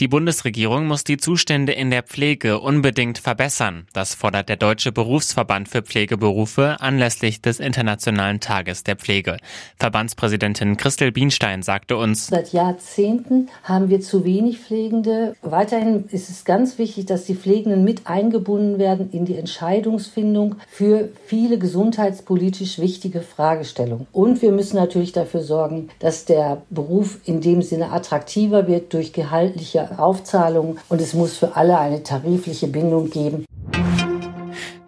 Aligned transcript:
Die 0.00 0.08
Bundesregierung 0.08 0.86
muss 0.86 1.04
die 1.04 1.18
Zustände 1.18 1.72
in 1.72 1.90
der 1.90 2.02
Pflege 2.02 2.58
unbedingt 2.60 3.18
verbessern. 3.18 3.86
Das 3.92 4.14
fordert 4.14 4.48
der 4.48 4.56
Deutsche 4.56 4.92
Berufsverband 4.92 5.68
für 5.68 5.82
Pflegeberufe 5.82 6.76
anlässlich 6.80 7.42
des 7.42 7.60
Internationalen 7.60 8.40
Tages 8.40 8.82
der 8.82 8.96
Pflege. 8.96 9.36
Verbandspräsidentin 9.78 10.78
Christel 10.78 11.12
Bienstein 11.12 11.62
sagte 11.62 11.98
uns, 11.98 12.28
Seit 12.28 12.54
Jahrzehnten 12.54 13.50
haben 13.62 13.90
wir 13.90 14.00
zu 14.00 14.24
wenig 14.24 14.58
Pflegende. 14.60 15.36
Weiterhin 15.42 16.06
ist 16.10 16.30
es 16.30 16.46
ganz 16.46 16.78
wichtig, 16.78 17.04
dass 17.04 17.26
die 17.26 17.34
Pflegenden 17.34 17.84
mit 17.84 18.06
eingebunden 18.06 18.78
werden 18.78 19.10
in 19.12 19.26
die 19.26 19.36
Entscheidungsfindung 19.36 20.56
für 20.70 21.10
viele 21.26 21.58
gesundheitspolitisch 21.58 22.78
wichtige 22.78 23.20
Fragestellungen. 23.20 24.06
Und 24.12 24.40
wir 24.40 24.52
müssen 24.52 24.76
natürlich 24.76 25.12
dafür 25.12 25.42
sorgen, 25.42 25.90
dass 25.98 26.24
der 26.24 26.62
Beruf 26.70 27.18
in 27.26 27.42
dem 27.42 27.60
Sinne 27.60 27.92
attraktiver 27.92 28.66
wird 28.66 28.94
durch 28.94 29.12
gehaltliche 29.50 29.98
Aufzahlungen 29.98 30.78
und 30.88 31.00
es 31.00 31.14
muss 31.14 31.38
für 31.38 31.56
alle 31.56 31.78
eine 31.78 32.02
tarifliche 32.02 32.68
Bindung 32.68 33.10
geben. 33.10 33.44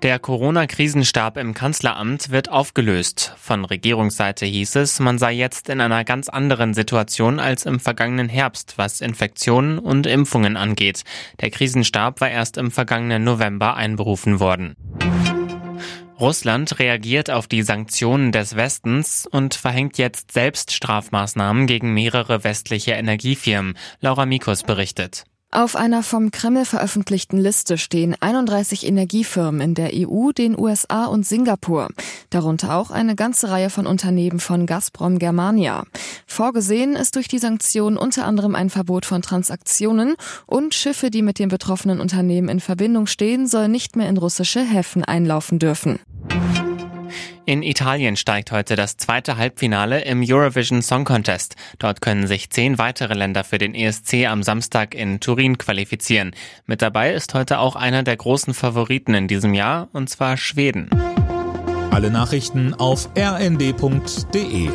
Der 0.02 0.18
Corona-Krisenstab 0.18 1.36
im 1.36 1.54
Kanzleramt 1.54 2.30
wird 2.30 2.50
aufgelöst. 2.50 3.34
Von 3.38 3.64
Regierungsseite 3.64 4.44
hieß 4.46 4.74
es, 4.76 4.98
man 4.98 5.18
sei 5.18 5.32
jetzt 5.32 5.68
in 5.68 5.80
einer 5.80 6.02
ganz 6.02 6.28
anderen 6.28 6.74
Situation 6.74 7.38
als 7.38 7.66
im 7.66 7.78
vergangenen 7.78 8.28
Herbst, 8.28 8.78
was 8.78 9.00
Infektionen 9.00 9.78
und 9.78 10.08
Impfungen 10.08 10.56
angeht. 10.56 11.04
Der 11.40 11.50
Krisenstab 11.50 12.20
war 12.20 12.30
erst 12.30 12.56
im 12.56 12.72
vergangenen 12.72 13.22
November 13.22 13.76
einberufen 13.76 14.40
worden. 14.40 14.74
Russland 16.22 16.78
reagiert 16.78 17.30
auf 17.32 17.48
die 17.48 17.64
Sanktionen 17.64 18.30
des 18.30 18.54
Westens 18.54 19.26
und 19.28 19.54
verhängt 19.54 19.98
jetzt 19.98 20.30
selbst 20.30 20.70
Strafmaßnahmen 20.70 21.66
gegen 21.66 21.94
mehrere 21.94 22.44
westliche 22.44 22.92
Energiefirmen. 22.92 23.76
Laura 24.00 24.24
Mikos 24.24 24.62
berichtet. 24.62 25.24
Auf 25.50 25.74
einer 25.74 26.04
vom 26.04 26.30
Kreml 26.30 26.64
veröffentlichten 26.64 27.38
Liste 27.38 27.76
stehen 27.76 28.16
31 28.18 28.86
Energiefirmen 28.86 29.60
in 29.60 29.74
der 29.74 29.90
EU, 29.92 30.30
den 30.30 30.56
USA 30.56 31.06
und 31.06 31.26
Singapur. 31.26 31.88
Darunter 32.30 32.76
auch 32.76 32.92
eine 32.92 33.16
ganze 33.16 33.50
Reihe 33.50 33.68
von 33.68 33.86
Unternehmen 33.86 34.38
von 34.38 34.64
Gazprom 34.64 35.18
Germania. 35.18 35.82
Vorgesehen 36.28 36.94
ist 36.94 37.16
durch 37.16 37.26
die 37.26 37.38
Sanktionen 37.38 37.98
unter 37.98 38.26
anderem 38.26 38.54
ein 38.54 38.70
Verbot 38.70 39.06
von 39.06 39.22
Transaktionen 39.22 40.14
und 40.46 40.72
Schiffe, 40.72 41.10
die 41.10 41.20
mit 41.20 41.40
den 41.40 41.48
betroffenen 41.48 42.00
Unternehmen 42.00 42.48
in 42.48 42.60
Verbindung 42.60 43.08
stehen, 43.08 43.48
sollen 43.48 43.72
nicht 43.72 43.96
mehr 43.96 44.08
in 44.08 44.18
russische 44.18 44.60
Häfen 44.60 45.04
einlaufen 45.04 45.58
dürfen. 45.58 45.98
In 47.44 47.64
Italien 47.64 48.14
steigt 48.16 48.52
heute 48.52 48.76
das 48.76 48.96
zweite 48.96 49.36
Halbfinale 49.36 50.02
im 50.02 50.22
Eurovision 50.24 50.80
Song 50.80 51.04
Contest. 51.04 51.56
Dort 51.80 52.00
können 52.00 52.28
sich 52.28 52.50
zehn 52.50 52.78
weitere 52.78 53.14
Länder 53.14 53.42
für 53.42 53.58
den 53.58 53.74
ESC 53.74 54.26
am 54.28 54.44
Samstag 54.44 54.94
in 54.94 55.18
Turin 55.18 55.58
qualifizieren. 55.58 56.36
Mit 56.66 56.82
dabei 56.82 57.12
ist 57.12 57.34
heute 57.34 57.58
auch 57.58 57.74
einer 57.74 58.04
der 58.04 58.16
großen 58.16 58.54
Favoriten 58.54 59.14
in 59.14 59.26
diesem 59.26 59.54
Jahr, 59.54 59.88
und 59.92 60.08
zwar 60.08 60.36
Schweden. 60.36 60.88
Alle 61.90 62.10
Nachrichten 62.10 62.74
auf 62.74 63.08
rnd.de 63.18 64.70